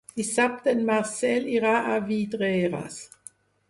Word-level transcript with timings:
Dissabte 0.21 0.73
en 0.77 0.81
Marcel 0.87 1.47
irà 1.59 1.77
a 1.77 2.01
Vidreres. 2.11 3.01